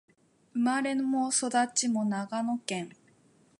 [0.53, 2.91] 生まれも育ちも長野県